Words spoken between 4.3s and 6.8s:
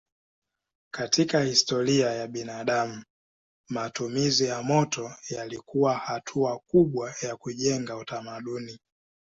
ya moto yalikuwa hatua